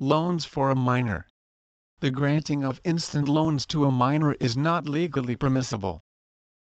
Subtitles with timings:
[0.00, 1.26] Loans for a minor.
[2.00, 6.02] The granting of instant loans to a minor is not legally permissible.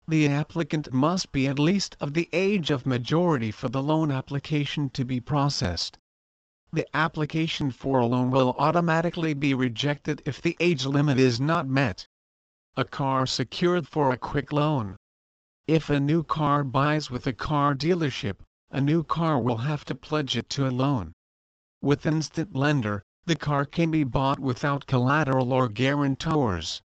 [0.08, 4.88] The applicant must be at least of the age of majority for the loan application
[4.88, 5.98] to be processed.
[6.72, 11.68] The application for a loan will automatically be rejected if the age limit is not
[11.68, 12.08] met.
[12.74, 14.96] A car secured for a quick loan.
[15.68, 18.40] If a new car buys with a car dealership,
[18.72, 21.12] a new car will have to pledge it to a loan.
[21.80, 26.82] With Instant Lender, the car can be bought without collateral or guarantors.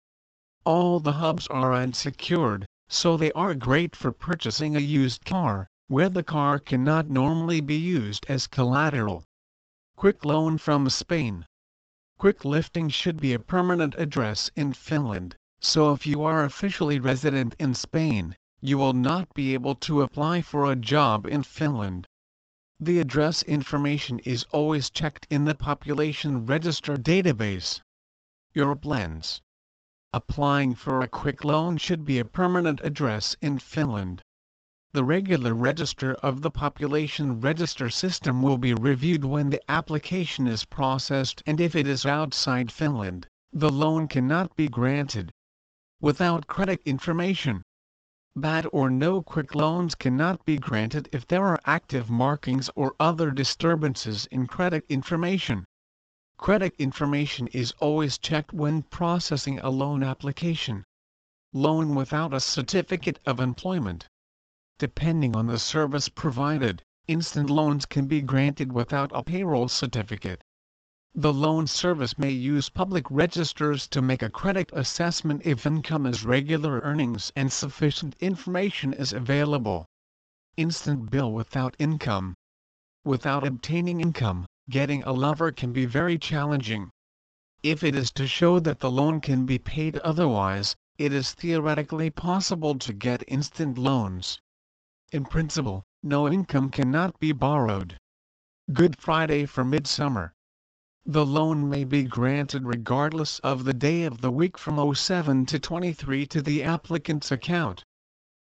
[0.64, 6.08] All the hubs are unsecured, so they are great for purchasing a used car, where
[6.08, 9.22] the car cannot normally be used as collateral.
[9.96, 11.44] Quick loan from Spain.
[12.16, 17.54] Quick lifting should be a permanent address in Finland, so if you are officially resident
[17.58, 18.34] in Spain,
[18.64, 22.06] you will not be able to apply for a job in Finland.
[22.78, 27.80] The address information is always checked in the population register database.
[28.54, 29.42] Your plans.
[30.12, 34.22] Applying for a quick loan should be a permanent address in Finland.
[34.92, 40.66] The regular register of the population register system will be reviewed when the application is
[40.66, 45.32] processed and if it is outside Finland, the loan cannot be granted.
[46.00, 47.62] Without credit information,
[48.34, 53.30] Bad or no quick loans cannot be granted if there are active markings or other
[53.30, 55.66] disturbances in credit information.
[56.38, 60.84] Credit information is always checked when processing a loan application.
[61.52, 64.08] Loan without a certificate of employment.
[64.78, 70.42] Depending on the service provided, instant loans can be granted without a payroll certificate.
[71.14, 76.24] The loan service may use public registers to make a credit assessment if income is
[76.24, 79.84] regular earnings and sufficient information is available.
[80.56, 82.34] Instant bill without income.
[83.04, 86.88] Without obtaining income, getting a lover can be very challenging.
[87.62, 92.08] If it is to show that the loan can be paid otherwise, it is theoretically
[92.08, 94.40] possible to get instant loans.
[95.12, 97.98] In principle, no income cannot be borrowed.
[98.72, 100.32] Good Friday for Midsummer.
[101.04, 105.58] The loan may be granted regardless of the day of the week from 07 to
[105.58, 107.84] 23 to the applicant's account.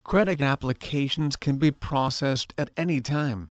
[0.03, 3.51] Credit applications can be processed at any time.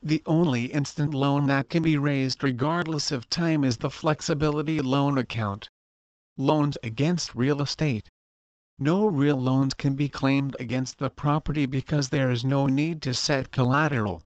[0.00, 5.18] The only instant loan that can be raised regardless of time is the flexibility loan
[5.18, 5.68] account.
[6.38, 8.08] Loans against real estate.
[8.78, 13.12] No real loans can be claimed against the property because there is no need to
[13.12, 14.22] set collateral.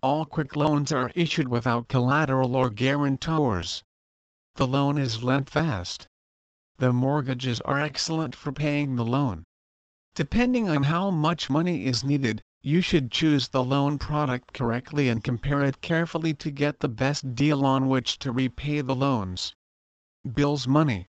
[0.00, 3.82] All quick loans are issued without collateral or guarantors.
[4.54, 6.06] The loan is lent fast.
[6.76, 9.42] The mortgages are excellent for paying the loan.
[10.14, 15.24] Depending on how much money is needed, you should choose the loan product correctly and
[15.24, 19.56] compare it carefully to get the best deal on which to repay the loans.
[20.32, 21.06] Bills Money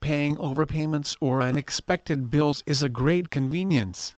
[0.00, 4.14] Paying overpayments or unexpected bills is a great convenience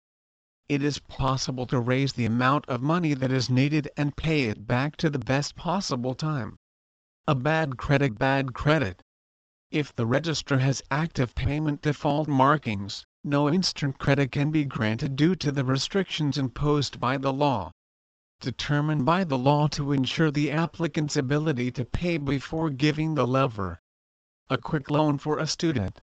[0.69, 4.67] it is possible to raise the amount of money that is needed and pay it
[4.67, 6.57] back to the best possible time.
[7.27, 9.03] A bad credit bad credit.
[9.71, 15.35] If the register has active payment default markings, no instant credit can be granted due
[15.37, 17.73] to the restrictions imposed by the law.
[18.41, 23.81] Determined by the law to ensure the applicant's ability to pay before giving the lever.
[24.51, 26.01] A quick loan for a student.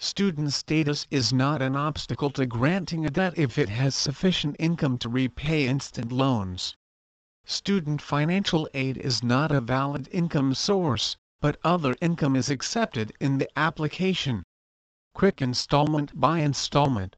[0.00, 4.96] Student status is not an obstacle to granting a debt if it has sufficient income
[4.98, 6.76] to repay instant loans.
[7.44, 13.38] Student financial aid is not a valid income source, but other income is accepted in
[13.38, 14.44] the application.
[15.14, 17.16] Quick installment by installment.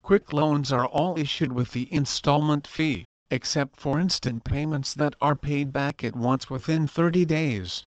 [0.00, 5.34] Quick loans are all issued with the installment fee, except for instant payments that are
[5.34, 7.82] paid back at once within 30 days.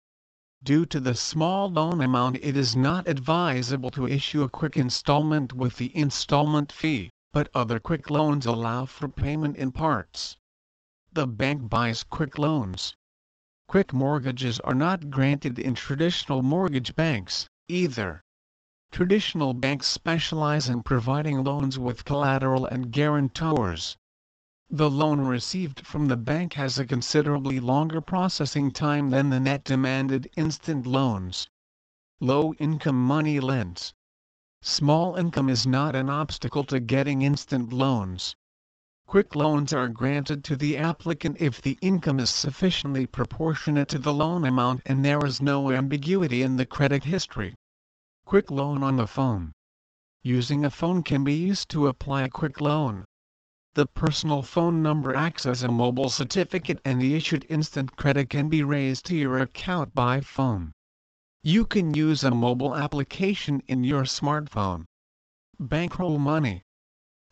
[0.65, 5.53] Due to the small loan amount it is not advisable to issue a quick installment
[5.53, 10.37] with the installment fee, but other quick loans allow for payment in parts.
[11.13, 12.95] The bank buys quick loans.
[13.67, 18.23] Quick mortgages are not granted in traditional mortgage banks, either.
[18.93, 23.97] Traditional banks specialize in providing loans with collateral and guarantors
[24.75, 29.65] the loan received from the bank has a considerably longer processing time than the net
[29.65, 31.47] demanded instant loans.
[32.21, 33.93] Low income money lends.
[34.63, 38.35] Small income is not an obstacle to getting instant loans.
[39.07, 44.15] Quick loans are granted to the applicant if the income is sufficiently proportionate to the
[44.15, 47.55] loan amount and there is no ambiguity in the credit history.
[48.25, 49.53] Quick loan on the phone.
[50.23, 53.05] Using a phone can be used to apply a quick loan.
[53.75, 58.51] The personal phone number acts as a mobile certificate and the issued instant credit can
[58.51, 60.73] be raised to your account by phone.
[61.43, 64.85] You can use a mobile application in your smartphone.
[65.59, 66.65] Bankroll Money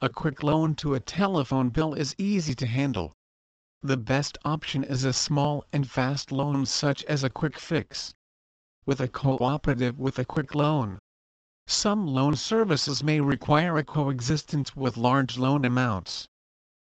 [0.01, 3.13] A quick loan to a telephone bill is easy to handle.
[3.83, 8.15] The best option is a small and fast loan such as a quick fix.
[8.87, 11.01] With a cooperative with a quick loan.
[11.67, 16.27] Some loan services may require a coexistence with large loan amounts.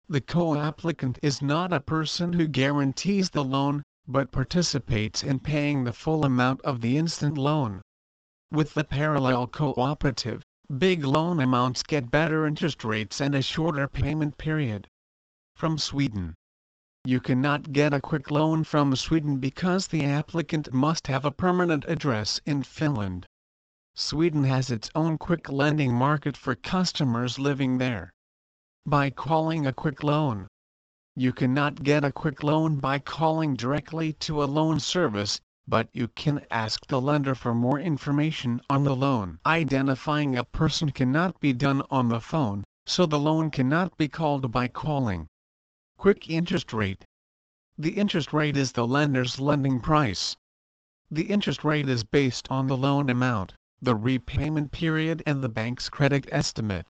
[0.09, 5.91] The co-applicant is not a person who guarantees the loan, but participates in paying the
[5.91, 7.81] full amount of the instant loan.
[8.49, 10.43] With the parallel cooperative,
[10.77, 14.87] big loan amounts get better interest rates and a shorter payment period.
[15.57, 16.35] From Sweden.
[17.03, 21.83] You cannot get a quick loan from Sweden because the applicant must have a permanent
[21.85, 23.25] address in Finland.
[23.93, 28.13] Sweden has its own quick lending market for customers living there
[28.87, 30.47] by calling a quick loan.
[31.13, 36.07] You cannot get a quick loan by calling directly to a loan service, but you
[36.07, 39.39] can ask the lender for more information on the loan.
[39.45, 44.53] Identifying a person cannot be done on the phone, so the loan cannot be called
[44.53, 45.27] by calling.
[45.97, 47.03] Quick interest rate.
[47.77, 50.37] The interest rate is the lender's lending price.
[51.11, 55.89] The interest rate is based on the loan amount, the repayment period and the bank's
[55.89, 56.87] credit estimate.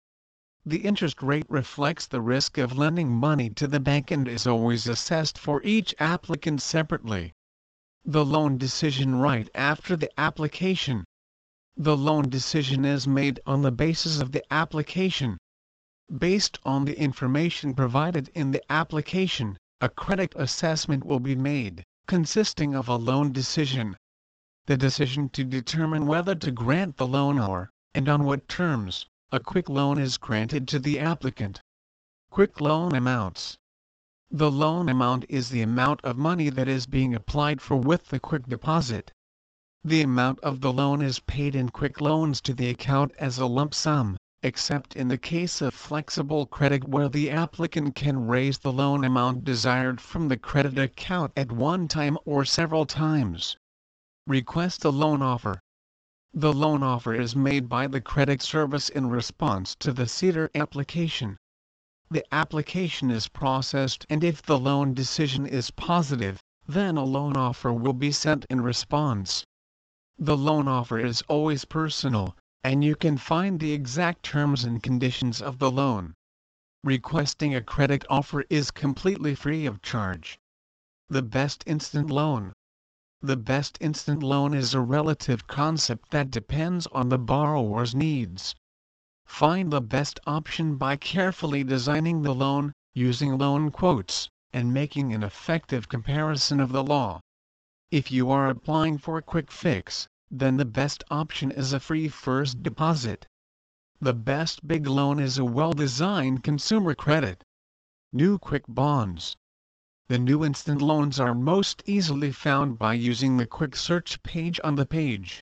[0.64, 4.86] The interest rate reflects the risk of lending money to the bank and is always
[4.86, 7.34] assessed for each applicant separately.
[8.06, 11.04] The loan decision right after the application.
[11.76, 15.40] The loan decision is made on the basis of the application.
[16.16, 22.76] Based on the information provided in the application, a credit assessment will be made, consisting
[22.76, 23.98] of a loan decision.
[24.68, 29.40] The decision to determine whether to grant the loan or, and on what terms, a
[29.40, 31.62] quick loan is granted to the applicant.
[32.30, 33.58] Quick loan amounts.
[34.30, 38.20] The loan amount is the amount of money that is being applied for with the
[38.20, 39.14] quick deposit.
[39.86, 43.46] The amount of the loan is paid in quick loans to the account as a
[43.46, 48.74] lump sum, except in the case of flexible credit where the applicant can raise the
[48.74, 53.56] loan amount desired from the credit account at one time or several times.
[54.28, 55.62] Request a loan offer.
[56.34, 61.36] The loan offer is made by the credit service in response to the CEDAR application.
[62.10, 67.74] The application is processed and if the loan decision is positive, then a loan offer
[67.74, 69.46] will be sent in response.
[70.18, 75.42] The loan offer is always personal, and you can find the exact terms and conditions
[75.42, 76.14] of the loan.
[76.82, 80.40] Requesting a credit offer is completely free of charge.
[81.10, 82.54] The best instant loan.
[83.24, 88.56] The best instant loan is a relative concept that depends on the borrower's needs.
[89.28, 95.22] Find the best option by carefully designing the loan, using loan quotes, and making an
[95.22, 97.20] effective comparison of the law.
[97.92, 102.08] If you are applying for a quick fix, then the best option is a free
[102.08, 103.28] first deposit.
[104.00, 107.44] The best big loan is a well-designed consumer credit.
[108.12, 109.38] New quick bonds.
[110.12, 114.76] The new instant loans are most easily found by using the quick search page on
[114.76, 115.42] the page.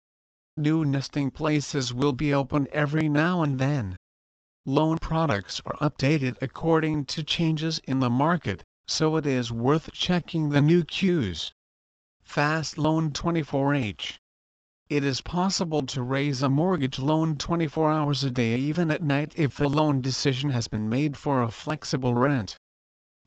[0.54, 3.96] New nesting places will be open every now and then.
[4.66, 10.50] Loan products are updated according to changes in the market, so it is worth checking
[10.50, 11.54] the new queues.
[12.22, 14.18] Fast Loan 24H
[14.90, 19.32] It is possible to raise a mortgage loan 24 hours a day even at night
[19.36, 22.58] if the loan decision has been made for a flexible rent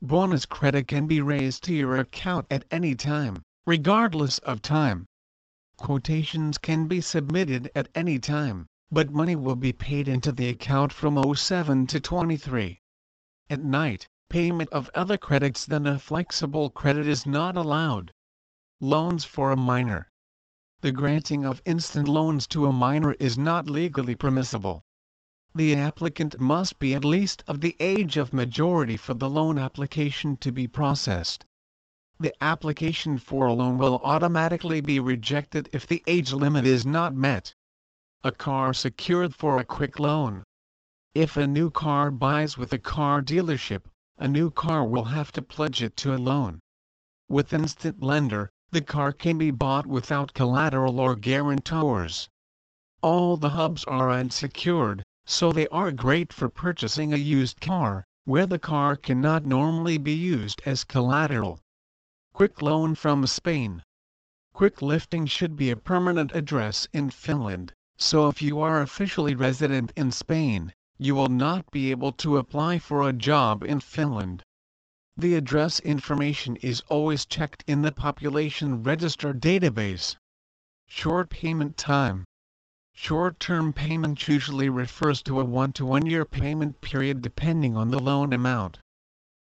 [0.06, 5.06] bonus credit can be raised to your account at any time, regardless of time.
[5.78, 10.92] Quotations can be submitted at any time, but money will be paid into the account
[10.92, 12.78] from 07 to 23.
[13.48, 18.12] At night, payment of other credits than a flexible credit is not allowed.
[18.80, 20.10] Loans for a minor.
[20.82, 24.84] The granting of instant loans to a minor is not legally permissible
[25.56, 30.36] the applicant must be at least of the age of majority for the loan application
[30.36, 31.46] to be processed.
[32.18, 37.14] The application for a loan will automatically be rejected if the age limit is not
[37.14, 37.54] met.
[38.24, 40.42] A car secured for a quick loan.
[41.14, 43.84] If a new car buys with a car dealership,
[44.18, 46.58] a new car will have to pledge it to a loan.
[47.28, 52.28] With Instant Lender, the car can be bought without collateral or guarantors.
[53.02, 58.46] All the hubs are unsecured, so they are great for purchasing a used car, where
[58.46, 61.60] the car cannot normally be used as collateral.
[62.32, 63.82] Quick loan from Spain.
[64.52, 69.92] Quick lifting should be a permanent address in Finland, so if you are officially resident
[69.96, 74.42] in Spain, you will not be able to apply for a job in Finland.
[75.16, 80.16] The address information is always checked in the population register database.
[80.86, 82.24] Short payment time.
[82.96, 87.98] Short-term payment usually refers to a one to one year payment period depending on the
[87.98, 88.78] loan amount.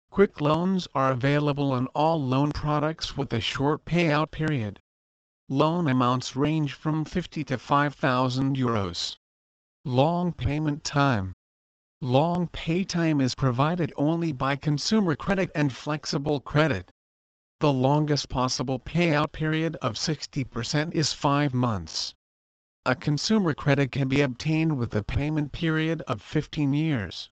[0.09, 4.79] Quick loans are available on all loan products with a short payout period.
[5.49, 9.17] Loan amounts range from 50 to 5,000 euros.
[9.85, 11.33] Long payment time.
[12.01, 16.89] Long pay time is provided only by consumer credit and flexible credit.
[17.59, 22.13] The longest possible payout period of 60% is 5 months.
[22.85, 27.29] A consumer credit can be obtained with a payment period of 15 years.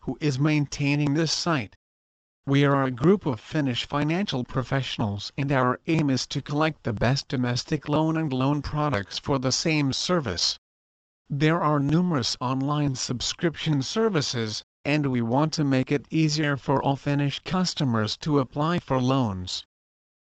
[0.00, 1.76] Who is maintaining this site?
[2.46, 6.92] We are a group of Finnish financial professionals and our aim is to collect the
[6.92, 10.58] best domestic loan and loan products for the same service.
[11.30, 16.96] There are numerous online subscription services, and we want to make it easier for all
[16.96, 19.64] Finnish customers to apply for loans.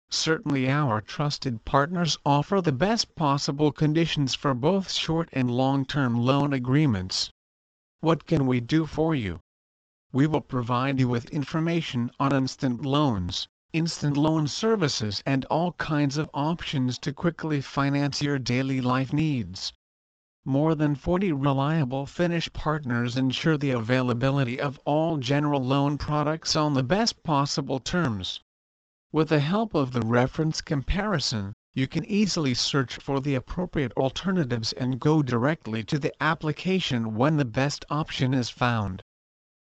[0.10, 6.54] Certainly our trusted partners offer the best possible conditions for both short and long-term loan
[6.54, 7.30] agreements.
[8.00, 9.42] What can we do for you?
[10.14, 16.18] We will provide you with information on instant loans, instant loan services and all kinds
[16.18, 19.74] of options to quickly finance your daily life needs.
[20.46, 26.76] More than 40 reliable Finnish partners ensure the availability of all general loan products on
[26.76, 28.40] the best possible terms.
[29.14, 34.74] With the help of the reference comparison, you can easily search for the appropriate alternatives
[34.74, 39.02] and go directly to the application when the best option is found.